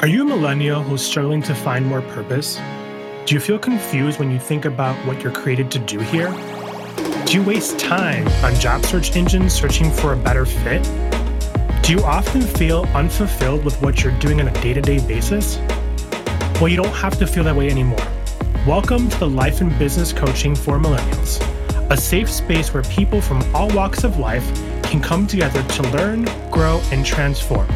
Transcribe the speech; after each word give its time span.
Are 0.00 0.06
you 0.06 0.22
a 0.22 0.24
millennial 0.24 0.80
who's 0.80 1.04
struggling 1.04 1.42
to 1.42 1.56
find 1.56 1.84
more 1.84 2.02
purpose? 2.02 2.60
Do 3.26 3.34
you 3.34 3.40
feel 3.40 3.58
confused 3.58 4.20
when 4.20 4.30
you 4.30 4.38
think 4.38 4.64
about 4.64 4.94
what 5.04 5.20
you're 5.24 5.32
created 5.32 5.72
to 5.72 5.80
do 5.80 5.98
here? 5.98 6.30
Do 7.26 7.32
you 7.32 7.42
waste 7.42 7.80
time 7.80 8.28
on 8.44 8.54
job 8.60 8.84
search 8.84 9.16
engines 9.16 9.52
searching 9.52 9.90
for 9.90 10.12
a 10.12 10.16
better 10.16 10.46
fit? 10.46 10.84
Do 11.82 11.92
you 11.92 12.00
often 12.04 12.42
feel 12.42 12.84
unfulfilled 12.94 13.64
with 13.64 13.82
what 13.82 14.04
you're 14.04 14.16
doing 14.20 14.40
on 14.40 14.46
a 14.46 14.62
day 14.62 14.72
to 14.72 14.80
day 14.80 15.04
basis? 15.04 15.58
Well, 16.60 16.68
you 16.68 16.76
don't 16.76 16.94
have 16.94 17.18
to 17.18 17.26
feel 17.26 17.42
that 17.42 17.56
way 17.56 17.68
anymore. 17.68 18.06
Welcome 18.68 19.08
to 19.08 19.18
the 19.18 19.28
Life 19.28 19.60
and 19.62 19.76
Business 19.80 20.12
Coaching 20.12 20.54
for 20.54 20.78
Millennials, 20.78 21.40
a 21.90 21.96
safe 21.96 22.30
space 22.30 22.72
where 22.72 22.84
people 22.84 23.20
from 23.20 23.42
all 23.52 23.68
walks 23.70 24.04
of 24.04 24.20
life 24.20 24.46
can 24.84 25.00
come 25.00 25.26
together 25.26 25.60
to 25.64 25.82
learn, 25.90 26.24
grow, 26.52 26.80
and 26.92 27.04
transform. 27.04 27.66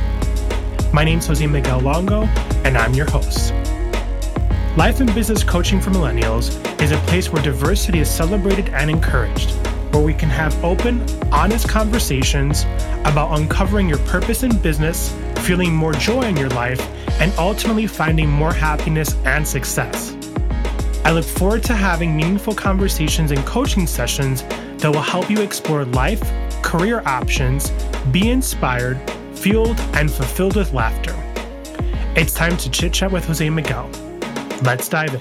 My 0.94 1.04
name 1.04 1.20
is 1.20 1.26
Jose 1.26 1.46
Miguel 1.46 1.80
Longo, 1.80 2.24
and 2.66 2.76
I'm 2.76 2.92
your 2.92 3.10
host. 3.10 3.54
Life 4.76 5.00
and 5.00 5.12
Business 5.14 5.42
Coaching 5.42 5.80
for 5.80 5.88
Millennials 5.88 6.52
is 6.82 6.92
a 6.92 6.98
place 7.06 7.30
where 7.32 7.42
diversity 7.42 8.00
is 8.00 8.10
celebrated 8.10 8.68
and 8.74 8.90
encouraged, 8.90 9.52
where 9.94 10.02
we 10.02 10.12
can 10.12 10.28
have 10.28 10.62
open, 10.62 11.00
honest 11.32 11.66
conversations 11.66 12.64
about 13.06 13.38
uncovering 13.38 13.88
your 13.88 14.00
purpose 14.00 14.42
in 14.42 14.54
business, 14.58 15.16
feeling 15.46 15.74
more 15.74 15.94
joy 15.94 16.24
in 16.24 16.36
your 16.36 16.50
life, 16.50 16.82
and 17.22 17.32
ultimately 17.38 17.86
finding 17.86 18.28
more 18.28 18.52
happiness 18.52 19.14
and 19.24 19.48
success. 19.48 20.14
I 21.06 21.12
look 21.12 21.24
forward 21.24 21.62
to 21.64 21.74
having 21.74 22.14
meaningful 22.14 22.54
conversations 22.54 23.30
and 23.30 23.42
coaching 23.46 23.86
sessions 23.86 24.42
that 24.42 24.90
will 24.92 25.00
help 25.00 25.30
you 25.30 25.40
explore 25.40 25.86
life, 25.86 26.22
career 26.60 27.02
options, 27.06 27.70
be 28.10 28.28
inspired, 28.28 29.00
fueled 29.42 29.80
and 29.94 30.08
fulfilled 30.08 30.54
with 30.54 30.72
laughter. 30.72 31.12
It's 32.14 32.32
time 32.32 32.56
to 32.58 32.70
chit 32.70 32.92
chat 32.92 33.10
with 33.10 33.24
Jose 33.24 33.50
Miguel. 33.50 33.90
Let's 34.62 34.88
dive 34.88 35.14
in. 35.16 35.20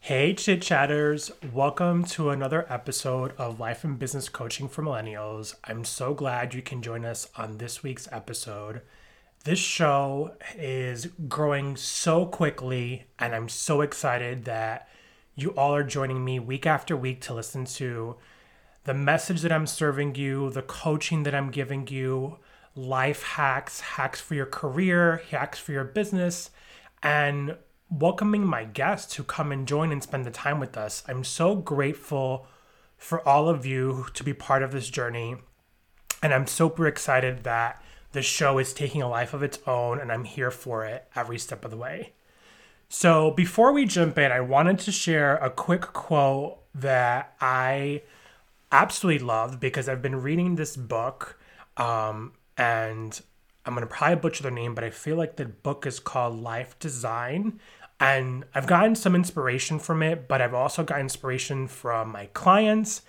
Hey, 0.00 0.34
chit 0.34 0.60
chatters. 0.60 1.30
Welcome 1.52 2.02
to 2.06 2.30
another 2.30 2.66
episode 2.68 3.32
of 3.38 3.60
Life 3.60 3.84
and 3.84 3.96
Business 3.96 4.28
Coaching 4.28 4.66
for 4.68 4.82
Millennials. 4.82 5.54
I'm 5.62 5.84
so 5.84 6.14
glad 6.14 6.52
you 6.52 6.62
can 6.62 6.82
join 6.82 7.04
us 7.04 7.28
on 7.36 7.58
this 7.58 7.84
week's 7.84 8.08
episode. 8.10 8.80
This 9.44 9.60
show 9.60 10.32
is 10.56 11.06
growing 11.28 11.76
so 11.76 12.26
quickly, 12.26 13.04
and 13.20 13.36
I'm 13.36 13.48
so 13.48 13.82
excited 13.82 14.46
that 14.46 14.88
you 15.36 15.50
all 15.50 15.76
are 15.76 15.84
joining 15.84 16.24
me 16.24 16.40
week 16.40 16.66
after 16.66 16.96
week 16.96 17.20
to 17.20 17.34
listen 17.34 17.66
to 17.66 18.16
the 18.84 18.94
message 18.94 19.42
that 19.42 19.52
I'm 19.52 19.66
serving 19.66 20.14
you, 20.14 20.50
the 20.50 20.62
coaching 20.62 21.22
that 21.24 21.34
I'm 21.34 21.50
giving 21.50 21.86
you, 21.88 22.38
life 22.74 23.22
hacks, 23.22 23.80
hacks 23.80 24.20
for 24.20 24.34
your 24.34 24.46
career, 24.46 25.22
hacks 25.30 25.58
for 25.58 25.72
your 25.72 25.84
business, 25.84 26.50
and 27.02 27.56
welcoming 27.90 28.44
my 28.44 28.64
guests 28.64 29.14
who 29.14 29.24
come 29.24 29.52
and 29.52 29.66
join 29.66 29.92
and 29.92 30.02
spend 30.02 30.24
the 30.24 30.30
time 30.30 30.60
with 30.60 30.76
us. 30.76 31.02
I'm 31.08 31.24
so 31.24 31.56
grateful 31.56 32.46
for 32.96 33.26
all 33.26 33.48
of 33.48 33.66
you 33.66 34.06
to 34.14 34.22
be 34.22 34.32
part 34.32 34.62
of 34.62 34.72
this 34.72 34.88
journey. 34.88 35.36
And 36.22 36.32
I'm 36.32 36.46
super 36.46 36.86
excited 36.86 37.44
that 37.44 37.82
the 38.12 38.22
show 38.22 38.58
is 38.58 38.72
taking 38.72 39.02
a 39.02 39.08
life 39.08 39.34
of 39.34 39.42
its 39.42 39.58
own 39.66 39.98
and 39.98 40.12
I'm 40.12 40.24
here 40.24 40.50
for 40.50 40.84
it 40.84 41.06
every 41.16 41.38
step 41.38 41.64
of 41.64 41.70
the 41.70 41.76
way. 41.76 42.12
So, 42.88 43.30
before 43.30 43.72
we 43.72 43.86
jump 43.86 44.18
in, 44.18 44.32
I 44.32 44.40
wanted 44.40 44.80
to 44.80 44.90
share 44.90 45.36
a 45.36 45.48
quick 45.48 45.82
quote 45.82 46.58
that 46.74 47.34
I 47.40 48.02
absolutely 48.72 49.26
loved 49.26 49.60
because 49.60 49.88
I've 49.88 50.02
been 50.02 50.22
reading 50.22 50.56
this 50.56 50.76
book, 50.76 51.38
um, 51.76 52.32
and 52.56 53.20
I'm 53.64 53.74
gonna 53.74 53.86
probably 53.86 54.16
butcher 54.16 54.42
the 54.42 54.50
name, 54.50 54.74
but 54.74 54.84
I 54.84 54.90
feel 54.90 55.16
like 55.16 55.36
the 55.36 55.46
book 55.46 55.86
is 55.86 56.00
called 56.00 56.40
Life 56.40 56.78
Design. 56.78 57.60
And 57.98 58.44
I've 58.54 58.66
gotten 58.66 58.94
some 58.94 59.14
inspiration 59.14 59.78
from 59.78 60.02
it, 60.02 60.26
but 60.26 60.40
I've 60.40 60.54
also 60.54 60.82
got 60.82 61.00
inspiration 61.00 61.68
from 61.68 62.10
my 62.10 62.26
clients 62.32 63.02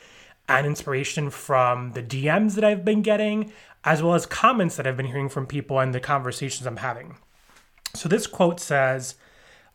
and 0.49 0.67
inspiration 0.67 1.29
from 1.29 1.93
the 1.93 2.03
DMs 2.03 2.55
that 2.55 2.65
I've 2.65 2.83
been 2.83 3.01
getting, 3.01 3.53
as 3.85 4.03
well 4.03 4.15
as 4.15 4.25
comments 4.25 4.75
that 4.75 4.85
I've 4.85 4.97
been 4.97 5.05
hearing 5.05 5.29
from 5.29 5.47
people 5.47 5.79
and 5.79 5.93
the 5.93 6.01
conversations 6.01 6.67
I'm 6.67 6.77
having. 6.77 7.17
So 7.93 8.09
this 8.09 8.27
quote 8.27 8.59
says, 8.59 9.15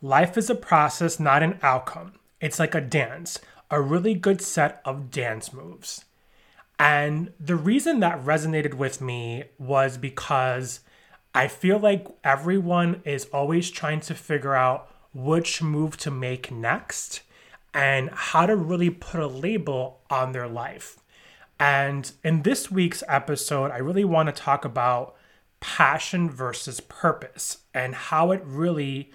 Life 0.01 0.37
is 0.37 0.51
a 0.51 0.55
process, 0.55 1.19
not 1.19 1.41
an 1.41 1.57
outcome. 1.63 2.13
It's 2.39 2.59
like 2.59 2.75
a 2.75 2.81
dance 2.81 3.39
a 3.69 3.81
really 3.81 4.13
good 4.13 4.41
set 4.41 4.81
of 4.85 5.11
dance 5.11 5.53
moves. 5.53 6.05
And 6.79 7.31
the 7.39 7.55
reason 7.55 7.99
that 8.01 8.23
resonated 8.23 8.75
with 8.75 9.01
me 9.01 9.45
was 9.57 9.97
because 9.97 10.81
I 11.33 11.47
feel 11.47 11.79
like 11.79 12.07
everyone 12.23 13.01
is 13.03 13.25
always 13.33 13.69
trying 13.69 13.99
to 14.01 14.15
figure 14.15 14.55
out 14.55 14.91
which 15.13 15.61
move 15.61 15.97
to 15.97 16.11
make 16.11 16.51
next 16.51 17.21
and 17.73 18.09
how 18.11 18.45
to 18.45 18.55
really 18.55 18.89
put 18.89 19.19
a 19.19 19.27
label 19.27 20.01
on 20.09 20.31
their 20.31 20.47
life. 20.47 20.99
And 21.59 22.11
in 22.23 22.43
this 22.43 22.69
week's 22.69 23.03
episode, 23.07 23.71
I 23.71 23.77
really 23.77 24.05
want 24.05 24.27
to 24.27 24.41
talk 24.41 24.63
about 24.63 25.15
passion 25.59 26.29
versus 26.29 26.79
purpose 26.79 27.59
and 27.73 27.95
how 27.95 28.31
it 28.31 28.41
really 28.45 29.11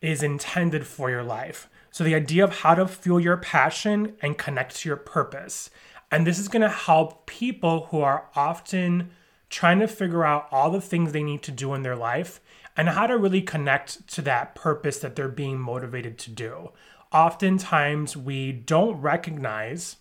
is 0.00 0.22
intended 0.22 0.86
for 0.86 1.10
your 1.10 1.22
life. 1.22 1.68
So, 1.96 2.04
the 2.04 2.14
idea 2.14 2.44
of 2.44 2.58
how 2.58 2.74
to 2.74 2.86
fuel 2.86 3.18
your 3.18 3.38
passion 3.38 4.16
and 4.20 4.36
connect 4.36 4.76
to 4.76 4.88
your 4.90 4.98
purpose. 4.98 5.70
And 6.10 6.26
this 6.26 6.38
is 6.38 6.46
going 6.46 6.60
to 6.60 6.68
help 6.68 7.24
people 7.24 7.86
who 7.86 8.02
are 8.02 8.26
often 8.36 9.12
trying 9.48 9.78
to 9.78 9.88
figure 9.88 10.22
out 10.22 10.46
all 10.50 10.70
the 10.70 10.82
things 10.82 11.12
they 11.12 11.22
need 11.22 11.42
to 11.44 11.52
do 11.52 11.72
in 11.72 11.80
their 11.80 11.96
life 11.96 12.38
and 12.76 12.90
how 12.90 13.06
to 13.06 13.16
really 13.16 13.40
connect 13.40 14.06
to 14.08 14.20
that 14.20 14.54
purpose 14.54 14.98
that 14.98 15.16
they're 15.16 15.30
being 15.30 15.58
motivated 15.58 16.18
to 16.18 16.30
do. 16.30 16.70
Oftentimes, 17.14 18.14
we 18.14 18.52
don't 18.52 19.00
recognize 19.00 19.96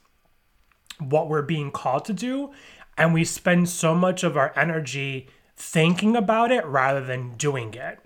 what 0.99 1.29
we're 1.29 1.43
being 1.43 1.71
called 1.71 2.03
to 2.03 2.13
do, 2.13 2.51
and 2.97 3.13
we 3.13 3.23
spend 3.23 3.69
so 3.69 3.95
much 3.95 4.21
of 4.21 4.35
our 4.35 4.51
energy 4.57 5.29
thinking 5.55 6.17
about 6.17 6.51
it 6.51 6.65
rather 6.65 6.99
than 6.99 7.37
doing 7.37 7.73
it. 7.73 7.99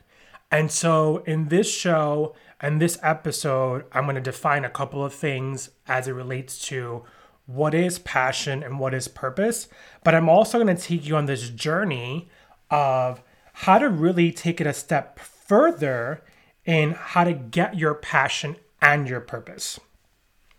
And 0.52 0.72
so, 0.72 1.18
in 1.26 1.50
this 1.50 1.72
show, 1.72 2.36
and 2.62 2.82
this 2.82 2.98
episode, 3.02 3.86
I'm 3.92 4.04
going 4.04 4.16
to 4.16 4.22
define 4.22 4.66
a 4.66 4.70
couple 4.70 5.04
of 5.04 5.14
things 5.14 5.70
as 5.88 6.08
it 6.08 6.12
relates 6.12 6.60
to 6.68 7.04
what 7.46 7.74
is 7.74 8.00
passion 8.00 8.62
and 8.62 8.80
what 8.80 8.94
is 8.94 9.08
purpose. 9.08 9.68
But 10.04 10.14
I'm 10.14 10.30
also 10.30 10.62
going 10.62 10.76
to 10.76 10.82
take 10.82 11.08
you 11.08 11.16
on 11.16 11.26
this 11.26 11.50
journey 11.50 12.30
of 12.70 13.24
how 13.54 13.78
to 13.80 13.90
really 13.90 14.32
take 14.32 14.60
it 14.60 14.68
a 14.68 14.74
step 14.74 15.20
further 15.20 16.24
in 16.66 16.92
how 16.92 17.24
to 17.24 17.34
get 17.34 17.78
your 17.78 17.96
passion 17.96 18.58
and 18.82 19.08
your 19.08 19.22
purpose. 19.22 19.80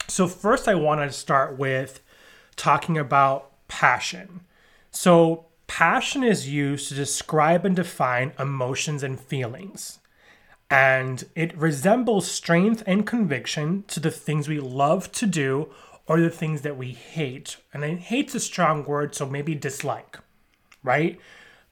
So, 0.08 0.26
first, 0.26 0.66
I 0.66 0.74
want 0.74 1.00
to 1.00 1.12
start 1.12 1.58
with 1.58 2.00
talking 2.56 2.98
about 2.98 3.52
passion. 3.68 4.40
So, 4.90 5.46
passion 5.70 6.24
is 6.24 6.48
used 6.48 6.88
to 6.88 6.94
describe 6.94 7.64
and 7.64 7.76
define 7.76 8.32
emotions 8.40 9.04
and 9.04 9.20
feelings 9.20 10.00
and 10.68 11.24
it 11.36 11.56
resembles 11.56 12.28
strength 12.28 12.82
and 12.88 13.06
conviction 13.06 13.84
to 13.86 14.00
the 14.00 14.10
things 14.10 14.48
we 14.48 14.58
love 14.58 15.12
to 15.12 15.26
do 15.26 15.68
or 16.08 16.20
the 16.20 16.28
things 16.28 16.62
that 16.62 16.76
we 16.76 16.90
hate. 16.90 17.56
And 17.72 17.84
hate's 17.84 18.34
a 18.34 18.40
strong 18.40 18.84
word, 18.84 19.14
so 19.14 19.26
maybe 19.26 19.54
dislike, 19.54 20.18
right? 20.82 21.20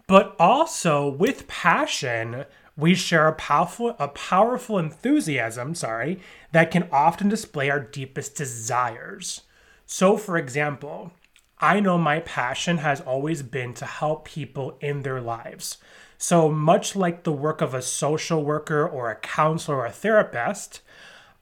But 0.06 0.36
also 0.38 1.08
with 1.08 1.48
passion, 1.48 2.44
we 2.76 2.94
share 2.94 3.26
a 3.26 3.32
powerful 3.32 3.96
a 3.98 4.06
powerful 4.06 4.78
enthusiasm, 4.78 5.74
sorry, 5.74 6.20
that 6.52 6.70
can 6.70 6.88
often 6.92 7.28
display 7.28 7.68
our 7.68 7.80
deepest 7.80 8.36
desires. 8.36 9.40
So 9.86 10.16
for 10.16 10.36
example, 10.36 11.12
I 11.60 11.80
know 11.80 11.98
my 11.98 12.20
passion 12.20 12.78
has 12.78 13.00
always 13.00 13.42
been 13.42 13.74
to 13.74 13.84
help 13.84 14.24
people 14.24 14.78
in 14.80 15.02
their 15.02 15.20
lives. 15.20 15.78
So, 16.16 16.50
much 16.50 16.96
like 16.96 17.22
the 17.22 17.32
work 17.32 17.60
of 17.60 17.74
a 17.74 17.82
social 17.82 18.44
worker 18.44 18.86
or 18.86 19.10
a 19.10 19.16
counselor 19.16 19.78
or 19.78 19.86
a 19.86 19.92
therapist, 19.92 20.80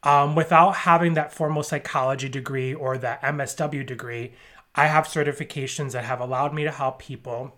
um, 0.02 0.34
without 0.34 0.76
having 0.76 1.14
that 1.14 1.32
formal 1.32 1.62
psychology 1.62 2.28
degree 2.28 2.72
or 2.72 2.98
that 2.98 3.22
MSW 3.22 3.84
degree, 3.84 4.34
I 4.74 4.86
have 4.86 5.06
certifications 5.06 5.92
that 5.92 6.04
have 6.04 6.20
allowed 6.20 6.54
me 6.54 6.64
to 6.64 6.70
help 6.70 6.98
people 6.98 7.56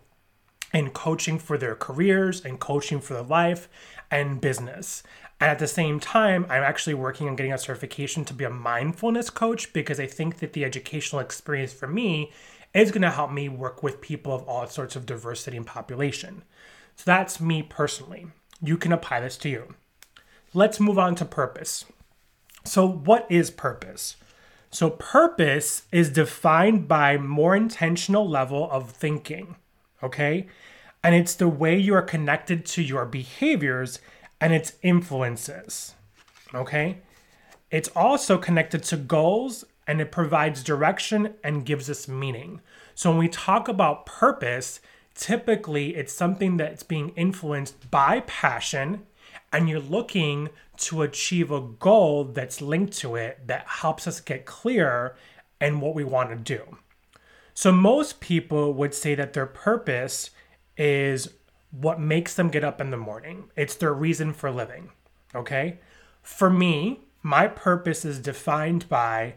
in 0.73 0.91
coaching 0.91 1.39
for 1.39 1.57
their 1.57 1.75
careers 1.75 2.43
and 2.43 2.59
coaching 2.59 2.99
for 2.99 3.13
their 3.15 3.23
life 3.23 3.67
and 4.11 4.41
business. 4.41 5.03
And 5.39 5.49
at 5.49 5.59
the 5.59 5.67
same 5.67 5.99
time, 5.99 6.45
I'm 6.49 6.63
actually 6.63 6.95
working 6.95 7.27
on 7.27 7.35
getting 7.35 7.53
a 7.53 7.57
certification 7.57 8.25
to 8.25 8.33
be 8.33 8.43
a 8.43 8.49
mindfulness 8.49 9.29
coach 9.29 9.71
because 9.71 9.99
I 9.99 10.05
think 10.05 10.39
that 10.39 10.53
the 10.53 10.65
educational 10.65 11.21
experience 11.21 11.73
for 11.73 11.87
me 11.87 12.31
is 12.73 12.91
going 12.91 13.01
to 13.01 13.11
help 13.11 13.31
me 13.31 13.49
work 13.49 13.81
with 13.81 14.01
people 14.01 14.33
of 14.33 14.43
all 14.43 14.67
sorts 14.67 14.95
of 14.95 15.05
diversity 15.05 15.57
and 15.57 15.65
population. 15.65 16.43
So 16.95 17.03
that's 17.05 17.39
me 17.39 17.63
personally. 17.63 18.27
You 18.61 18.77
can 18.77 18.91
apply 18.91 19.21
this 19.21 19.37
to 19.37 19.49
you. 19.49 19.75
Let's 20.53 20.79
move 20.79 20.99
on 20.99 21.15
to 21.15 21.25
purpose. 21.25 21.85
So, 22.65 22.85
what 22.85 23.25
is 23.29 23.51
purpose? 23.51 24.17
So, 24.69 24.89
purpose 24.89 25.83
is 25.91 26.09
defined 26.09 26.87
by 26.87 27.17
more 27.17 27.55
intentional 27.55 28.27
level 28.27 28.69
of 28.69 28.91
thinking, 28.91 29.55
okay? 30.03 30.47
and 31.03 31.15
it's 31.15 31.35
the 31.35 31.47
way 31.47 31.77
you 31.77 31.93
are 31.93 32.01
connected 32.01 32.65
to 32.65 32.81
your 32.81 33.05
behaviors 33.05 33.99
and 34.41 34.53
its 34.53 34.73
influences. 34.81 35.95
Okay? 36.53 36.97
It's 37.71 37.89
also 37.89 38.37
connected 38.37 38.83
to 38.83 38.97
goals 38.97 39.63
and 39.87 40.01
it 40.01 40.11
provides 40.11 40.63
direction 40.63 41.35
and 41.43 41.65
gives 41.65 41.89
us 41.89 42.07
meaning. 42.07 42.61
So 42.95 43.09
when 43.09 43.19
we 43.19 43.29
talk 43.29 43.67
about 43.67 44.05
purpose, 44.05 44.81
typically 45.15 45.95
it's 45.95 46.13
something 46.13 46.57
that's 46.57 46.83
being 46.83 47.09
influenced 47.09 47.89
by 47.89 48.21
passion 48.21 49.03
and 49.51 49.69
you're 49.69 49.79
looking 49.79 50.49
to 50.77 51.01
achieve 51.01 51.51
a 51.51 51.61
goal 51.61 52.25
that's 52.25 52.61
linked 52.61 52.93
to 52.97 53.15
it 53.15 53.47
that 53.47 53.65
helps 53.67 54.07
us 54.07 54.19
get 54.19 54.45
clear 54.45 55.15
and 55.59 55.81
what 55.81 55.95
we 55.95 56.03
want 56.03 56.29
to 56.29 56.35
do. 56.35 56.77
So 57.59 57.73
most 57.73 58.21
people 58.21 58.71
would 58.75 58.93
say 58.93 59.15
that 59.15 59.33
their 59.33 59.45
purpose 59.45 60.29
is 60.77 61.27
what 61.71 61.99
makes 61.99 62.33
them 62.33 62.47
get 62.47 62.63
up 62.63 62.79
in 62.79 62.89
the 62.89 62.95
morning. 62.95 63.51
It's 63.57 63.75
their 63.75 63.93
reason 63.93 64.31
for 64.31 64.49
living. 64.49 64.91
Okay? 65.35 65.79
For 66.21 66.49
me, 66.49 67.01
my 67.21 67.49
purpose 67.49 68.05
is 68.05 68.17
defined 68.17 68.87
by 68.87 69.33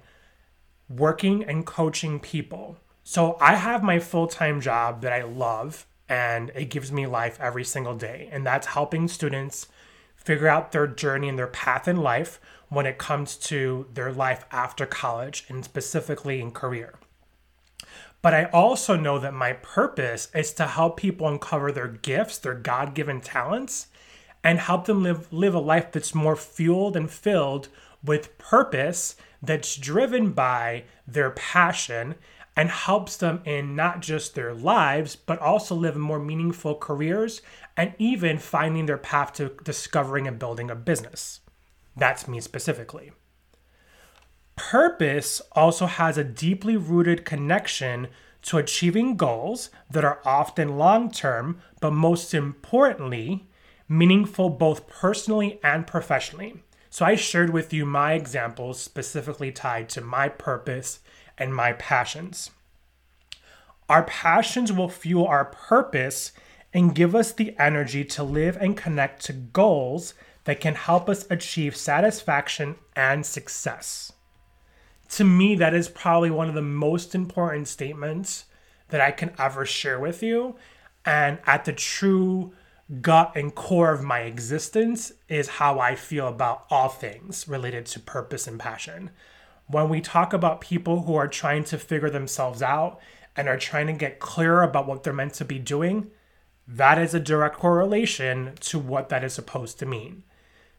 working 0.89 1.43
and 1.43 1.67
coaching 1.67 2.21
people. 2.21 2.77
So 3.03 3.37
I 3.41 3.57
have 3.57 3.83
my 3.83 3.99
full 3.99 4.29
time 4.29 4.61
job 4.61 5.01
that 5.01 5.13
I 5.13 5.25
love 5.25 5.85
and 6.09 6.53
it 6.55 6.67
gives 6.67 6.93
me 6.93 7.09
life 7.09 7.41
every 7.41 7.65
single 7.65 7.97
day. 7.97 8.29
And 8.31 8.47
that's 8.47 8.69
helping 8.69 9.09
students 9.09 9.67
figure 10.15 10.47
out 10.47 10.71
their 10.71 10.87
journey 10.87 11.29
and 11.29 11.37
their 11.37 11.49
path 11.49 11.89
in 11.89 11.97
life 11.97 12.41
when 12.69 12.87
it 12.87 12.99
comes 12.99 13.35
to 13.51 13.89
their 13.93 14.13
life 14.13 14.47
after 14.53 14.87
college 14.87 15.45
and 15.49 15.65
specifically 15.65 16.41
in 16.41 16.53
career. 16.53 16.95
But 18.21 18.35
I 18.35 18.45
also 18.47 18.97
know 18.97 19.19
that 19.19 19.35
my 19.35 19.55
purpose 19.55 20.29
is 20.35 20.53
to 20.55 20.67
help 20.67 20.97
people 20.97 21.27
uncover 21.27 21.73
their 21.73 21.89
gifts, 21.89 22.39
their 22.39 22.55
God 22.55 22.95
given 22.95 23.21
talents, 23.21 23.89
and 24.45 24.59
help 24.59 24.87
them 24.87 25.03
live, 25.03 25.33
live 25.33 25.55
a 25.55 25.59
life 25.59 25.93
that's 25.93 26.15
more 26.15 26.37
fueled 26.37 26.97
and 26.97 27.11
filled 27.11 27.69
with 28.05 28.37
purpose 28.39 29.17
that's 29.43 29.77
driven 29.77 30.33
by 30.33 30.85
their 31.07 31.31
passion 31.31 32.15
and 32.57 32.69
helps 32.71 33.17
them 33.17 33.41
in 33.45 33.75
not 33.75 34.01
just 34.01 34.35
their 34.35 34.53
lives, 34.53 35.17
but 35.17 35.39
also 35.39 35.75
live 35.75 35.97
more 35.97 36.19
meaningful 36.19 36.75
careers 36.75 37.41
and 37.77 37.95
even 37.99 38.39
finding 38.39 38.87
their 38.87 38.99
path 38.99 39.33
to 39.33 39.53
discovering 39.65 40.27
and 40.27 40.39
building 40.39 40.71
a 40.71 40.75
business. 40.75 41.41
That's 41.97 42.29
me 42.29 42.41
specifically. 42.41 43.13
Purpose 44.57 45.41
also 45.53 45.87
has 45.87 46.19
a 46.19 46.25
deeply 46.25 46.77
rooted 46.77 47.25
connection 47.25 48.09
to 48.43 48.59
achieving 48.59 49.17
goals 49.17 49.71
that 49.91 50.05
are 50.05 50.21
often 50.25 50.77
long 50.77 51.11
term, 51.11 51.61
but 51.81 51.93
most 51.93 52.35
importantly, 52.35 53.47
meaningful 53.89 54.51
both 54.51 54.89
personally 54.89 55.59
and 55.63 55.87
professionally. 55.87 56.63
So, 56.91 57.07
I 57.07 57.15
shared 57.15 57.51
with 57.51 57.73
you 57.73 57.87
my 57.87 58.13
examples 58.13 58.81
specifically 58.81 59.53
tied 59.53 59.89
to 59.91 60.03
my 60.03 60.29
purpose 60.29 61.01
and 61.39 61.55
my 61.55 61.73
passions. 61.75 62.51
Our 63.89 64.03
passions 64.03 64.73
will 64.73 64.89
fuel 64.89 65.27
our 65.27 65.47
purpose 65.47 66.33
and 66.75 66.95
give 66.95 67.15
us 67.15 67.33
the 67.33 67.55
energy 67.59 68.05
to 68.05 68.23
live 68.23 68.57
and 68.57 68.77
connect 68.77 69.25
to 69.25 69.33
goals 69.33 70.15
that 70.45 70.61
can 70.61 70.75
help 70.75 71.09
us 71.09 71.27
achieve 71.31 71.77
satisfaction 71.77 72.77
and 72.97 73.25
success. 73.25 74.13
To 75.13 75.25
me, 75.25 75.55
that 75.57 75.75
is 75.75 75.91
probably 75.91 76.31
one 76.31 76.49
of 76.49 76.55
the 76.55 76.63
most 76.63 77.15
important 77.15 77.69
statements 77.69 78.47
that 78.89 79.03
I 79.03 79.11
can 79.11 79.33
ever 79.39 79.67
share 79.67 80.01
with 80.01 80.23
you. 80.23 80.57
And 81.05 81.39
at 81.45 81.67
the 81.67 81.75
true 81.75 82.55
gut 83.03 83.33
and 83.35 83.55
core 83.55 83.93
of 83.93 84.03
my 84.03 84.21
existence 84.21 85.13
is 85.29 85.49
how 85.49 85.79
I 85.79 85.97
feel 85.97 86.29
about 86.29 86.65
all 86.71 86.89
things 86.89 87.47
related 87.47 87.85
to 87.87 88.01
purpose 88.01 88.47
and 88.47 88.59
passion. 88.59 89.11
When 89.67 89.91
we 89.91 90.01
talk 90.01 90.33
about 90.33 90.63
people 90.63 91.03
who 91.03 91.15
are 91.15 91.29
trying 91.29 91.65
to 91.65 91.79
figure 91.79 92.11
themselves 92.11 92.63
out 92.63 92.99
and 93.37 93.49
are 93.49 93.59
trying 93.59 93.89
to 93.89 93.93
get 93.93 94.19
clear 94.19 94.63
about 94.63 94.87
what 94.87 95.03
they're 95.03 95.13
meant 95.13 95.35
to 95.35 95.45
be 95.45 95.59
doing, 95.59 96.11
that 96.67 96.99
is 96.99 97.13
a 97.13 97.21
direct 97.21 97.57
correlation 97.57 98.55
to 98.61 98.79
what 98.79 99.11
that 99.11 99.25
is 99.25 99.35
supposed 99.35 99.79
to 99.81 99.85
mean. 99.85 100.23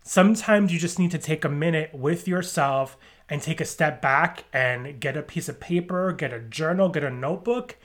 Sometimes 0.01 0.74
you 0.74 0.79
just 0.79 0.97
need 0.97 1.12
to 1.12 1.19
take 1.19 1.45
a 1.45 1.50
minute 1.50 1.94
with 1.94 2.27
yourself 2.27 2.97
and 3.33 3.41
take 3.41 3.59
a 3.59 3.65
step 3.65 4.00
back 4.00 4.44
and 4.53 5.00
get 5.00 5.18
a 5.18 5.24
piece 5.24 5.50
of 5.50 5.59
paper, 5.59 6.13
get 6.13 6.31
a 6.31 6.39
journal, 6.39 6.88
get 6.88 7.03
a 7.03 7.09
notebook, 7.09 7.75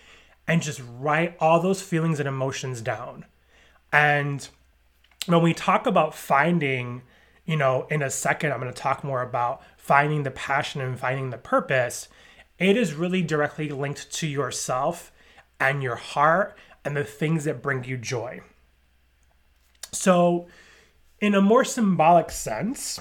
and 0.47 0.61
just 0.61 0.83
write 0.99 1.35
all 1.41 1.59
those 1.59 1.81
feelings 1.81 2.21
and 2.21 2.29
emotions 2.29 2.83
down. 2.83 3.25
And 3.91 4.47
when 5.25 5.43
we 5.43 5.55
talk 5.55 5.87
about 5.87 6.15
finding, 6.15 7.01
you 7.47 7.57
know, 7.57 7.87
in 7.91 8.03
a 8.03 8.11
second, 8.11 8.53
I'm 8.53 8.61
going 8.61 8.71
to 8.71 8.79
talk 8.79 9.03
more 9.03 9.23
about 9.23 9.63
finding 9.79 10.23
the 10.23 10.31
passion 10.31 10.83
and 10.83 11.01
finding 11.01 11.31
the 11.31 11.39
purpose. 11.39 12.11
It 12.59 12.77
is 12.77 12.93
really 12.93 13.23
directly 13.23 13.71
linked 13.71 14.13
to 14.17 14.27
yourself 14.27 15.11
and 15.59 15.83
your 15.83 15.97
heart 15.97 16.59
and 16.85 16.95
the 16.95 17.05
things 17.05 17.45
that 17.45 17.63
bring 17.63 17.85
you 17.85 17.97
joy. 17.97 18.43
So, 19.93 20.47
in 21.23 21.35
a 21.35 21.41
more 21.41 21.65
symbolic 21.65 22.31
sense, 22.31 23.01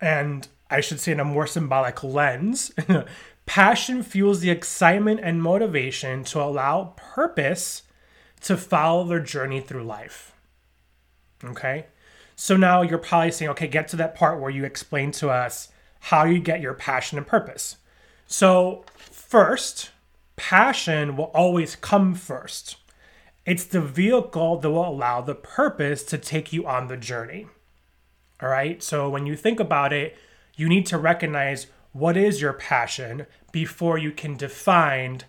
and 0.00 0.48
I 0.70 0.80
should 0.80 1.00
say 1.00 1.12
in 1.12 1.20
a 1.20 1.24
more 1.24 1.46
symbolic 1.46 2.02
lens, 2.02 2.72
passion 3.46 4.02
fuels 4.02 4.40
the 4.40 4.50
excitement 4.50 5.20
and 5.22 5.42
motivation 5.42 6.24
to 6.24 6.40
allow 6.40 6.94
purpose 6.96 7.82
to 8.42 8.56
follow 8.56 9.04
their 9.04 9.20
journey 9.20 9.60
through 9.60 9.84
life. 9.84 10.32
Okay? 11.44 11.86
So 12.36 12.56
now 12.56 12.82
you're 12.82 12.98
probably 12.98 13.32
saying, 13.32 13.50
okay, 13.50 13.66
get 13.66 13.88
to 13.88 13.96
that 13.96 14.14
part 14.14 14.40
where 14.40 14.50
you 14.50 14.64
explain 14.64 15.10
to 15.12 15.28
us 15.28 15.68
how 16.00 16.24
you 16.24 16.38
get 16.38 16.60
your 16.60 16.74
passion 16.74 17.18
and 17.18 17.26
purpose. 17.26 17.76
So, 18.26 18.84
first, 18.96 19.90
passion 20.36 21.16
will 21.16 21.32
always 21.34 21.76
come 21.76 22.14
first. 22.14 22.76
It's 23.44 23.64
the 23.64 23.80
vehicle 23.80 24.58
that 24.58 24.70
will 24.70 24.88
allow 24.88 25.20
the 25.20 25.34
purpose 25.34 26.02
to 26.04 26.16
take 26.16 26.52
you 26.52 26.66
on 26.66 26.88
the 26.88 26.96
journey. 26.96 27.48
All 28.42 28.48
right. 28.48 28.82
So 28.82 29.08
when 29.08 29.26
you 29.26 29.36
think 29.36 29.60
about 29.60 29.92
it, 29.92 30.16
you 30.56 30.68
need 30.68 30.86
to 30.86 30.98
recognize 30.98 31.66
what 31.92 32.16
is 32.16 32.40
your 32.40 32.52
passion 32.52 33.26
before 33.52 33.98
you 33.98 34.12
can 34.12 34.36
define 34.36 35.20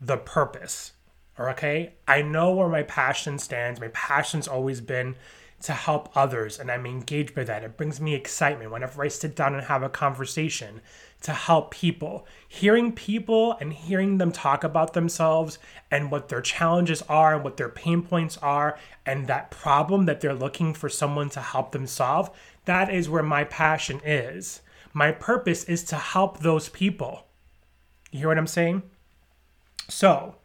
the 0.00 0.16
purpose. 0.16 0.92
Okay. 1.38 1.94
I 2.06 2.22
know 2.22 2.52
where 2.52 2.68
my 2.68 2.82
passion 2.82 3.38
stands. 3.38 3.80
My 3.80 3.88
passion's 3.88 4.48
always 4.48 4.80
been 4.80 5.16
to 5.62 5.72
help 5.72 6.08
others, 6.16 6.58
and 6.58 6.70
I'm 6.70 6.86
engaged 6.86 7.34
by 7.34 7.44
that. 7.44 7.62
It 7.62 7.76
brings 7.76 8.00
me 8.00 8.14
excitement 8.14 8.70
whenever 8.70 9.02
I 9.02 9.08
sit 9.08 9.36
down 9.36 9.54
and 9.54 9.64
have 9.64 9.82
a 9.82 9.90
conversation 9.90 10.80
to 11.20 11.32
help 11.32 11.70
people. 11.70 12.26
Hearing 12.48 12.92
people 12.92 13.58
and 13.60 13.70
hearing 13.72 14.16
them 14.16 14.32
talk 14.32 14.64
about 14.64 14.94
themselves 14.94 15.58
and 15.90 16.10
what 16.10 16.30
their 16.30 16.40
challenges 16.40 17.02
are 17.10 17.34
and 17.34 17.44
what 17.44 17.58
their 17.58 17.68
pain 17.68 18.00
points 18.00 18.38
are, 18.38 18.78
and 19.04 19.26
that 19.26 19.50
problem 19.50 20.06
that 20.06 20.22
they're 20.22 20.32
looking 20.32 20.72
for 20.72 20.88
someone 20.88 21.28
to 21.30 21.40
help 21.40 21.72
them 21.72 21.86
solve, 21.86 22.30
that 22.64 22.92
is 22.92 23.08
where 23.08 23.22
my 23.22 23.44
passion 23.44 24.00
is. 24.04 24.60
My 24.92 25.12
purpose 25.12 25.64
is 25.64 25.84
to 25.84 25.96
help 25.96 26.40
those 26.40 26.68
people. 26.68 27.26
You 28.10 28.20
hear 28.20 28.28
what 28.28 28.38
I'm 28.38 28.46
saying? 28.46 28.82
So, 29.88 30.36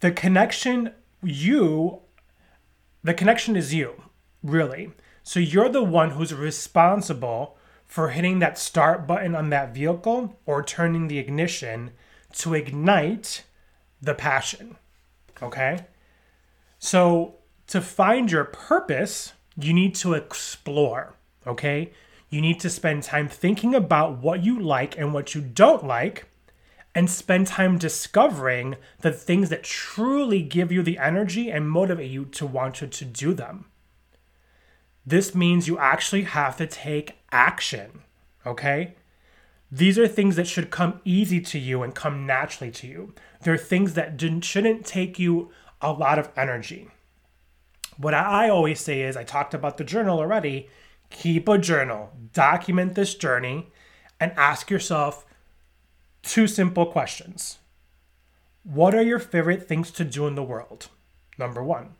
the 0.00 0.10
connection, 0.10 0.92
you, 1.22 2.00
the 3.02 3.14
connection 3.14 3.56
is 3.56 3.74
you, 3.74 4.02
really. 4.42 4.92
So, 5.22 5.40
you're 5.40 5.68
the 5.68 5.84
one 5.84 6.10
who's 6.10 6.34
responsible 6.34 7.56
for 7.86 8.10
hitting 8.10 8.38
that 8.38 8.58
start 8.58 9.06
button 9.06 9.34
on 9.34 9.50
that 9.50 9.74
vehicle 9.74 10.38
or 10.46 10.62
turning 10.62 11.08
the 11.08 11.18
ignition 11.18 11.90
to 12.32 12.54
ignite 12.54 13.44
the 14.00 14.14
passion. 14.14 14.76
Okay? 15.42 15.86
So, 16.78 17.36
to 17.68 17.80
find 17.80 18.30
your 18.30 18.44
purpose, 18.44 19.32
you 19.56 19.72
need 19.72 19.94
to 19.96 20.14
explore. 20.14 21.14
Okay? 21.50 21.92
You 22.30 22.40
need 22.40 22.60
to 22.60 22.70
spend 22.70 23.02
time 23.02 23.28
thinking 23.28 23.74
about 23.74 24.18
what 24.18 24.44
you 24.44 24.58
like 24.58 24.96
and 24.96 25.12
what 25.12 25.34
you 25.34 25.40
don't 25.40 25.84
like, 25.84 26.26
and 26.94 27.10
spend 27.10 27.46
time 27.46 27.76
discovering 27.76 28.76
the 29.00 29.12
things 29.12 29.48
that 29.48 29.62
truly 29.62 30.42
give 30.42 30.72
you 30.72 30.82
the 30.82 30.98
energy 30.98 31.50
and 31.50 31.70
motivate 31.70 32.10
you 32.10 32.24
to 32.26 32.46
want 32.46 32.80
you 32.80 32.86
to 32.86 33.04
do 33.04 33.34
them. 33.34 33.66
This 35.06 35.34
means 35.34 35.66
you 35.66 35.78
actually 35.78 36.22
have 36.22 36.56
to 36.58 36.66
take 36.66 37.18
action, 37.32 38.02
okay? 38.46 38.94
These 39.72 39.98
are 39.98 40.08
things 40.08 40.36
that 40.36 40.48
should 40.48 40.70
come 40.70 41.00
easy 41.04 41.40
to 41.40 41.58
you 41.58 41.82
and 41.82 41.94
come 41.94 42.26
naturally 42.26 42.72
to 42.72 42.86
you. 42.86 43.14
They're 43.42 43.56
things 43.56 43.94
that 43.94 44.20
shouldn't 44.44 44.84
take 44.84 45.18
you 45.18 45.50
a 45.80 45.92
lot 45.92 46.18
of 46.18 46.30
energy. 46.36 46.88
What 47.96 48.14
I 48.14 48.48
always 48.48 48.80
say 48.80 49.02
is 49.02 49.16
I 49.16 49.24
talked 49.24 49.54
about 49.54 49.78
the 49.78 49.84
journal 49.84 50.18
already. 50.18 50.68
Keep 51.10 51.48
a 51.48 51.58
journal, 51.58 52.10
document 52.32 52.94
this 52.94 53.14
journey, 53.14 53.72
and 54.18 54.32
ask 54.36 54.70
yourself 54.70 55.26
two 56.22 56.46
simple 56.46 56.86
questions 56.86 57.58
What 58.62 58.94
are 58.94 59.02
your 59.02 59.18
favorite 59.18 59.68
things 59.68 59.90
to 59.92 60.04
do 60.04 60.26
in 60.26 60.34
the 60.34 60.42
world? 60.42 60.88
Number 61.38 61.62
one. 61.62 61.96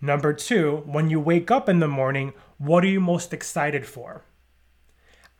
Number 0.00 0.32
two, 0.32 0.82
when 0.86 1.08
you 1.08 1.20
wake 1.20 1.50
up 1.50 1.68
in 1.68 1.78
the 1.78 1.88
morning, 1.88 2.32
what 2.58 2.84
are 2.84 2.88
you 2.88 3.00
most 3.00 3.32
excited 3.32 3.86
for? 3.86 4.24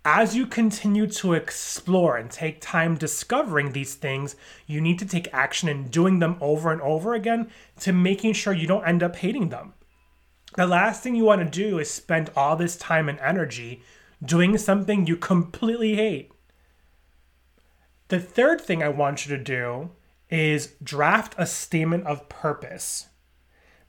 As 0.06 0.36
you 0.36 0.46
continue 0.46 1.06
to 1.06 1.32
explore 1.32 2.16
and 2.16 2.30
take 2.30 2.60
time 2.60 2.96
discovering 2.96 3.72
these 3.72 3.94
things, 3.94 4.36
you 4.66 4.80
need 4.80 4.98
to 4.98 5.06
take 5.06 5.28
action 5.32 5.68
in 5.68 5.88
doing 5.88 6.18
them 6.18 6.36
over 6.40 6.70
and 6.72 6.82
over 6.82 7.14
again 7.14 7.50
to 7.80 7.92
making 7.92 8.34
sure 8.34 8.52
you 8.52 8.66
don't 8.66 8.86
end 8.86 9.02
up 9.02 9.16
hating 9.16 9.48
them. 9.48 9.72
The 10.56 10.66
last 10.66 11.02
thing 11.02 11.16
you 11.16 11.24
want 11.24 11.40
to 11.40 11.58
do 11.58 11.78
is 11.78 11.90
spend 11.90 12.30
all 12.36 12.56
this 12.56 12.76
time 12.76 13.08
and 13.08 13.18
energy 13.18 13.82
doing 14.24 14.56
something 14.56 15.06
you 15.06 15.16
completely 15.16 15.96
hate. 15.96 16.30
The 18.08 18.20
third 18.20 18.60
thing 18.60 18.82
I 18.82 18.88
want 18.88 19.26
you 19.26 19.36
to 19.36 19.42
do 19.42 19.90
is 20.30 20.74
draft 20.82 21.34
a 21.36 21.46
statement 21.46 22.06
of 22.06 22.28
purpose. 22.28 23.08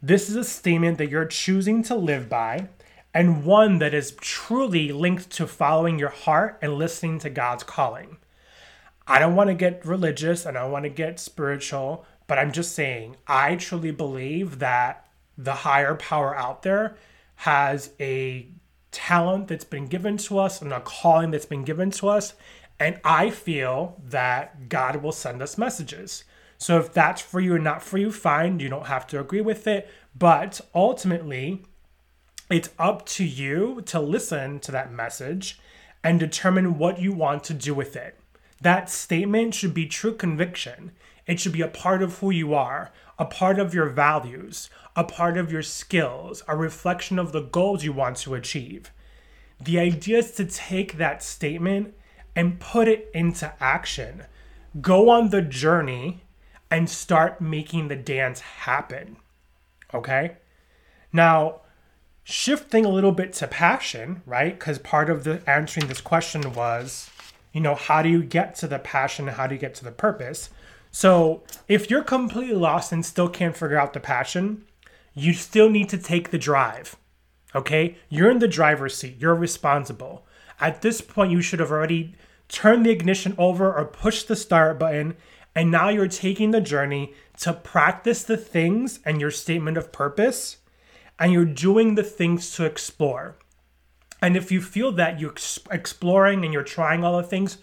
This 0.01 0.29
is 0.29 0.35
a 0.35 0.43
statement 0.43 0.97
that 0.97 1.09
you're 1.09 1.25
choosing 1.25 1.83
to 1.83 1.95
live 1.95 2.29
by 2.29 2.69
and 3.13 3.45
one 3.45 3.77
that 3.79 3.93
is 3.93 4.15
truly 4.19 4.91
linked 4.91 5.29
to 5.31 5.47
following 5.47 5.99
your 5.99 6.09
heart 6.09 6.57
and 6.61 6.73
listening 6.73 7.19
to 7.19 7.29
God's 7.29 7.63
calling. 7.63 8.17
I 9.07 9.19
don't 9.19 9.35
want 9.35 9.49
to 9.49 9.53
get 9.53 9.85
religious 9.85 10.45
and 10.45 10.57
I 10.57 10.63
don't 10.63 10.71
want 10.71 10.83
to 10.83 10.89
get 10.89 11.19
spiritual, 11.19 12.05
but 12.27 12.39
I'm 12.39 12.51
just 12.51 12.73
saying, 12.73 13.17
I 13.27 13.55
truly 13.55 13.91
believe 13.91 14.59
that 14.59 15.04
the 15.37 15.53
higher 15.53 15.95
power 15.95 16.35
out 16.35 16.63
there 16.63 16.95
has 17.35 17.91
a 17.99 18.47
talent 18.91 19.49
that's 19.49 19.65
been 19.65 19.87
given 19.87 20.17
to 20.17 20.39
us 20.39 20.61
and 20.61 20.71
a 20.71 20.79
calling 20.79 21.31
that's 21.31 21.45
been 21.45 21.63
given 21.63 21.91
to 21.91 22.07
us. 22.07 22.33
And 22.79 22.99
I 23.03 23.29
feel 23.29 24.01
that 24.03 24.69
God 24.69 25.01
will 25.01 25.11
send 25.11 25.41
us 25.41 25.57
messages. 25.57 26.23
So 26.57 26.77
if 26.79 26.93
that's 26.93 27.21
for 27.21 27.39
you 27.39 27.55
and 27.55 27.63
not 27.63 27.83
for 27.83 27.97
you, 27.97 28.11
fine. 28.11 28.59
You 28.59 28.69
don't 28.69 28.87
have 28.87 29.05
to 29.07 29.19
agree 29.19 29.41
with 29.41 29.67
it. 29.67 29.89
But 30.17 30.61
ultimately, 30.73 31.63
it's 32.49 32.69
up 32.79 33.05
to 33.07 33.25
you 33.25 33.81
to 33.87 33.99
listen 33.99 34.59
to 34.61 34.71
that 34.71 34.93
message 34.93 35.59
and 36.03 36.19
determine 36.19 36.77
what 36.77 36.99
you 36.99 37.11
want 37.11 37.43
to 37.45 37.53
do 37.53 37.73
with 37.73 37.95
it. 37.95 38.19
That 38.61 38.89
statement 38.89 39.53
should 39.53 39.73
be 39.73 39.87
true 39.87 40.15
conviction. 40.15 40.91
It 41.27 41.39
should 41.39 41.51
be 41.51 41.61
a 41.61 41.67
part 41.67 42.01
of 42.01 42.19
who 42.19 42.29
you 42.29 42.53
are, 42.53 42.91
a 43.17 43.25
part 43.25 43.59
of 43.59 43.73
your 43.73 43.89
values, 43.89 44.69
a 44.95 45.03
part 45.03 45.37
of 45.37 45.51
your 45.51 45.61
skills, 45.61 46.43
a 46.47 46.55
reflection 46.55 47.17
of 47.19 47.31
the 47.31 47.41
goals 47.41 47.83
you 47.83 47.93
want 47.93 48.17
to 48.17 48.33
achieve. 48.33 48.91
The 49.59 49.79
idea 49.79 50.19
is 50.19 50.31
to 50.33 50.45
take 50.45 50.97
that 50.97 51.23
statement 51.23 51.93
and 52.35 52.59
put 52.59 52.87
it 52.87 53.09
into 53.13 53.53
action. 53.61 54.23
Go 54.81 55.09
on 55.09 55.29
the 55.29 55.41
journey 55.41 56.23
and 56.69 56.89
start 56.89 57.39
making 57.39 57.87
the 57.87 57.95
dance 57.95 58.41
happen. 58.41 59.17
Okay? 59.93 60.37
Now, 61.13 61.61
shifting 62.23 62.83
a 62.83 62.89
little 62.89 63.13
bit 63.13 63.31
to 63.33 63.47
passion, 63.47 64.21
right? 64.25 64.57
Because 64.57 64.79
part 64.79 65.09
of 65.09 65.23
the 65.23 65.41
answering 65.49 65.87
this 65.87 66.01
question 66.01 66.53
was, 66.53 67.09
you 67.53 67.61
know, 67.61 67.75
how 67.75 68.01
do 68.01 68.09
you 68.09 68.21
get 68.21 68.55
to 68.55 68.67
the 68.67 68.79
passion? 68.79 69.27
How 69.27 69.47
do 69.47 69.55
you 69.55 69.61
get 69.61 69.75
to 69.75 69.85
the 69.85 69.91
purpose? 69.91 70.49
So 70.95 71.43
if 71.67 71.89
you're 71.89 72.05
completely 72.05 72.55
lost 72.55 72.93
and 72.93 73.05
still 73.05 73.27
can't 73.27 73.57
figure 73.57 73.77
out 73.77 73.91
the 73.91 73.99
passion, 73.99 74.63
you 75.13 75.33
still 75.33 75.69
need 75.69 75.89
to 75.89 75.97
take 75.97 76.31
the 76.31 76.37
drive. 76.37 76.95
Okay? 77.53 77.97
You're 78.07 78.31
in 78.31 78.39
the 78.39 78.47
driver's 78.47 78.95
seat. 78.95 79.17
You're 79.19 79.35
responsible. 79.35 80.25
At 80.57 80.81
this 80.81 81.01
point, 81.01 81.33
you 81.33 81.41
should 81.41 81.59
have 81.59 81.69
already 81.69 82.15
turned 82.47 82.85
the 82.85 82.91
ignition 82.91 83.35
over 83.37 83.73
or 83.73 83.83
pushed 83.83 84.29
the 84.29 84.37
start 84.37 84.79
button. 84.79 85.17
And 85.53 85.69
now 85.69 85.89
you're 85.89 86.07
taking 86.07 86.51
the 86.51 86.61
journey 86.61 87.13
to 87.41 87.51
practice 87.51 88.23
the 88.23 88.37
things 88.37 89.01
and 89.03 89.19
your 89.19 89.31
statement 89.31 89.75
of 89.75 89.91
purpose 89.91 90.59
and 91.19 91.33
you're 91.33 91.43
doing 91.43 91.95
the 91.95 92.03
things 92.03 92.55
to 92.55 92.63
explore. 92.63 93.35
And 94.21 94.37
if 94.37 94.49
you 94.49 94.61
feel 94.61 94.93
that 94.93 95.19
you're 95.19 95.35
exploring 95.69 96.45
and 96.45 96.53
you're 96.53 96.63
trying 96.63 97.03
all 97.03 97.17
the 97.17 97.23
things, 97.27 97.57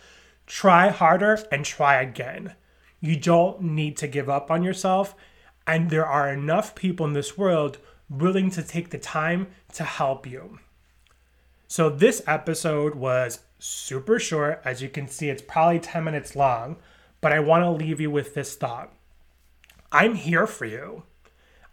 try 0.46 0.90
harder 0.90 1.42
and 1.50 1.64
try 1.64 1.98
again. 1.98 2.56
You 3.02 3.16
don't 3.16 3.60
need 3.60 3.98
to 3.98 4.06
give 4.06 4.30
up 4.30 4.50
on 4.50 4.62
yourself. 4.62 5.14
And 5.66 5.90
there 5.90 6.06
are 6.06 6.32
enough 6.32 6.74
people 6.74 7.04
in 7.04 7.12
this 7.12 7.36
world 7.36 7.76
willing 8.08 8.50
to 8.52 8.62
take 8.62 8.90
the 8.90 8.98
time 8.98 9.48
to 9.74 9.84
help 9.84 10.26
you. 10.26 10.60
So, 11.68 11.90
this 11.90 12.22
episode 12.26 12.94
was 12.94 13.40
super 13.58 14.18
short. 14.18 14.60
As 14.64 14.82
you 14.82 14.88
can 14.88 15.08
see, 15.08 15.30
it's 15.30 15.42
probably 15.42 15.80
10 15.80 16.04
minutes 16.04 16.36
long, 16.36 16.76
but 17.20 17.32
I 17.32 17.40
want 17.40 17.64
to 17.64 17.70
leave 17.70 18.00
you 18.00 18.10
with 18.10 18.34
this 18.34 18.54
thought 18.54 18.92
I'm 19.90 20.14
here 20.14 20.46
for 20.46 20.64
you. 20.64 21.02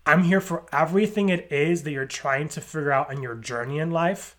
I'm 0.06 0.24
here 0.24 0.42
for 0.42 0.66
everything 0.72 1.30
it 1.30 1.52
is 1.52 1.84
that 1.84 1.92
you're 1.92 2.06
trying 2.06 2.50
to 2.50 2.62
figure 2.62 2.92
out 2.92 3.14
in 3.14 3.22
your 3.22 3.36
journey 3.36 3.80
in 3.80 3.92
life. 3.92 4.36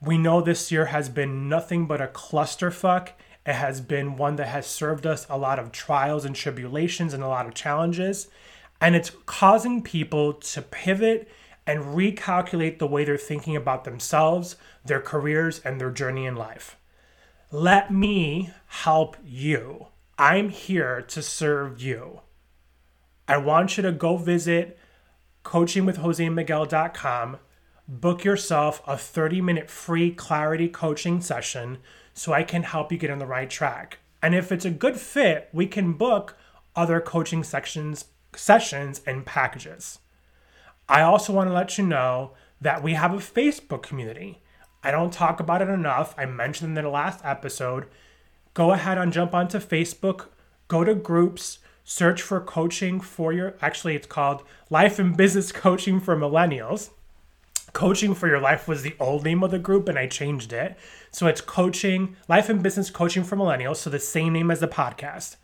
We 0.00 0.18
know 0.18 0.40
this 0.40 0.70
year 0.70 0.86
has 0.86 1.08
been 1.08 1.48
nothing 1.48 1.86
but 1.86 2.00
a 2.00 2.08
clusterfuck. 2.08 3.10
It 3.44 3.54
has 3.54 3.80
been 3.80 4.16
one 4.16 4.36
that 4.36 4.48
has 4.48 4.66
served 4.66 5.06
us 5.06 5.26
a 5.28 5.36
lot 5.36 5.58
of 5.58 5.72
trials 5.72 6.24
and 6.24 6.34
tribulations 6.34 7.12
and 7.12 7.22
a 7.22 7.28
lot 7.28 7.46
of 7.46 7.54
challenges. 7.54 8.28
And 8.80 8.94
it's 8.94 9.12
causing 9.26 9.82
people 9.82 10.34
to 10.34 10.62
pivot 10.62 11.28
and 11.66 11.80
recalculate 11.96 12.78
the 12.78 12.86
way 12.86 13.04
they're 13.04 13.16
thinking 13.16 13.56
about 13.56 13.84
themselves, 13.84 14.56
their 14.84 15.00
careers, 15.00 15.60
and 15.60 15.80
their 15.80 15.90
journey 15.90 16.26
in 16.26 16.36
life. 16.36 16.76
Let 17.50 17.92
me 17.92 18.50
help 18.66 19.16
you. 19.24 19.88
I'm 20.18 20.48
here 20.48 21.02
to 21.02 21.22
serve 21.22 21.80
you. 21.80 22.20
I 23.28 23.36
want 23.36 23.76
you 23.76 23.82
to 23.82 23.92
go 23.92 24.16
visit 24.16 24.78
coachingwithjosemiguel.com, 25.44 27.38
book 27.88 28.24
yourself 28.24 28.82
a 28.86 28.96
30 28.96 29.40
minute 29.40 29.70
free 29.70 30.12
clarity 30.12 30.68
coaching 30.68 31.20
session 31.20 31.78
so 32.14 32.32
I 32.32 32.42
can 32.42 32.62
help 32.62 32.92
you 32.92 32.98
get 32.98 33.10
on 33.10 33.18
the 33.18 33.26
right 33.26 33.48
track. 33.48 33.98
And 34.22 34.34
if 34.34 34.52
it's 34.52 34.64
a 34.64 34.70
good 34.70 34.96
fit, 34.96 35.48
we 35.52 35.66
can 35.66 35.94
book 35.94 36.36
other 36.76 37.00
coaching 37.00 37.42
sections, 37.42 38.06
sessions 38.34 39.00
and 39.06 39.26
packages. 39.26 39.98
I 40.88 41.02
also 41.02 41.32
want 41.32 41.48
to 41.48 41.54
let 41.54 41.78
you 41.78 41.84
know 41.84 42.32
that 42.60 42.82
we 42.82 42.94
have 42.94 43.12
a 43.12 43.18
Facebook 43.18 43.82
community. 43.82 44.42
I 44.82 44.90
don't 44.90 45.12
talk 45.12 45.40
about 45.40 45.62
it 45.62 45.68
enough. 45.68 46.14
I 46.16 46.26
mentioned 46.26 46.76
in 46.76 46.84
the 46.84 46.90
last 46.90 47.24
episode. 47.24 47.86
Go 48.54 48.72
ahead 48.72 48.98
and 48.98 49.12
jump 49.12 49.34
onto 49.34 49.58
Facebook, 49.58 50.26
go 50.68 50.84
to 50.84 50.94
groups, 50.94 51.58
search 51.84 52.22
for 52.22 52.40
coaching 52.40 53.00
for 53.00 53.32
your 53.32 53.54
actually 53.60 53.96
it's 53.96 54.06
called 54.06 54.42
life 54.70 54.98
and 54.98 55.16
business 55.16 55.50
coaching 55.66 55.98
for 55.98 56.16
millennials 56.16 56.90
coaching 57.72 58.14
for 58.14 58.28
your 58.28 58.40
life 58.40 58.68
was 58.68 58.82
the 58.82 58.96
old 59.00 59.24
name 59.24 59.42
of 59.42 59.50
the 59.50 59.58
group 59.58 59.88
and 59.88 59.98
i 59.98 60.06
changed 60.06 60.52
it. 60.52 60.76
So 61.10 61.26
it's 61.26 61.40
coaching 61.40 62.16
life 62.28 62.48
and 62.48 62.62
business 62.62 62.90
coaching 62.90 63.24
for 63.24 63.36
millennials 63.36 63.76
so 63.76 63.90
the 63.90 63.98
same 63.98 64.32
name 64.32 64.50
as 64.50 64.60
the 64.60 64.68
podcast. 64.68 65.36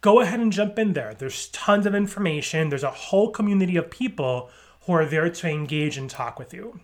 Go 0.00 0.20
ahead 0.20 0.40
and 0.40 0.52
jump 0.52 0.78
in 0.78 0.94
there. 0.94 1.14
There's 1.14 1.48
tons 1.48 1.86
of 1.86 1.94
information. 1.94 2.68
There's 2.68 2.82
a 2.82 2.90
whole 2.90 3.30
community 3.30 3.76
of 3.76 3.90
people 3.90 4.50
who 4.86 4.92
are 4.92 5.06
there 5.06 5.30
to 5.30 5.48
engage 5.48 5.96
and 5.96 6.10
talk 6.10 6.38
with 6.38 6.52
you. 6.52 6.80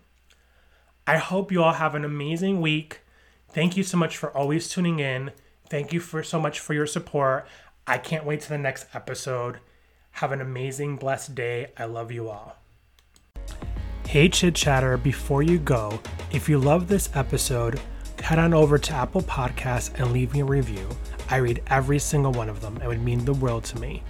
I 1.07 1.17
hope 1.17 1.51
you 1.51 1.63
all 1.63 1.73
have 1.73 1.95
an 1.95 2.05
amazing 2.05 2.61
week. 2.61 3.01
Thank 3.49 3.77
you 3.77 3.83
so 3.83 3.97
much 3.97 4.17
for 4.17 4.31
always 4.37 4.69
tuning 4.69 5.01
in. 5.01 5.33
Thank 5.69 5.93
you 5.93 6.01
for 6.01 6.23
so 6.23 6.41
much 6.41 6.61
for 6.61 6.75
your 6.75 6.87
support. 6.87 7.47
I 7.87 7.99
can't 7.99 8.25
wait 8.25 8.43
to 8.43 8.49
the 8.49 8.59
next 8.59 8.87
episode. 8.95 9.59
Have 10.13 10.33
an 10.33 10.41
amazing, 10.41 10.97
blessed 10.97 11.35
day. 11.35 11.73
I 11.77 11.87
love 11.87 12.13
you 12.13 12.29
all. 12.29 12.57
Hey, 14.09 14.31
Chit 14.31 14.55
Chatter, 14.55 14.97
before 14.97 15.43
you 15.43 15.59
go, 15.59 16.01
if 16.33 16.49
you 16.49 16.59
love 16.59 16.89
this 16.89 17.11
episode, 17.15 17.79
head 18.23 18.39
on 18.39 18.55
over 18.55 18.79
to 18.79 18.95
Apple 18.95 19.21
Podcasts 19.21 19.93
and 20.01 20.13
leave 20.13 20.33
me 20.33 20.41
a 20.41 20.47
review. 20.47 20.89
I 21.29 21.37
read 21.37 21.63
every 21.67 21.99
single 21.99 22.33
one 22.33 22.49
of 22.49 22.63
them. 22.63 22.81
It 22.83 22.87
would 22.87 23.03
mean 23.03 23.27
the 23.27 23.35
world 23.35 23.65
to 23.65 23.79
me. 23.79 24.03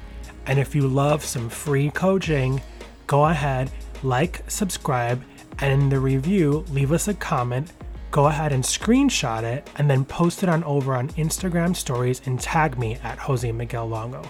And 0.47 0.57
if 0.57 0.73
you 0.73 0.87
love 0.87 1.25
some 1.25 1.49
free 1.49 1.91
coaching, 1.91 2.63
go 3.09 3.25
ahead, 3.25 3.73
like, 4.05 4.49
subscribe, 4.49 5.21
and 5.59 5.83
in 5.83 5.89
the 5.89 5.99
review, 5.99 6.65
leave 6.71 6.93
us 6.93 7.09
a 7.09 7.15
comment 7.15 7.73
go 8.13 8.27
ahead 8.27 8.53
and 8.53 8.65
screenshot 8.65 9.43
it 9.43 9.69
and 9.77 9.91
then 9.91 10.05
post 10.05 10.43
it 10.43 10.49
on 10.49 10.65
over 10.65 10.95
on 10.95 11.09
Instagram 11.11 11.77
stories 11.77 12.23
and 12.25 12.41
tag 12.41 12.79
me 12.79 12.95
at 13.03 13.19
Jose 13.19 13.51
Miguel 13.51 13.89
Longo. 13.89 14.23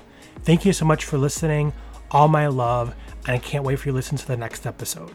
Thank 0.44 0.64
you 0.64 0.72
so 0.72 0.84
much 0.84 1.04
for 1.04 1.18
listening. 1.18 1.72
All 2.10 2.26
my 2.26 2.46
love, 2.46 2.94
and 3.26 3.36
I 3.36 3.38
can't 3.38 3.64
wait 3.64 3.78
for 3.78 3.88
you 3.88 3.92
to 3.92 3.96
listen 3.96 4.16
to 4.16 4.26
the 4.26 4.36
next 4.36 4.66
episode. 4.66 5.14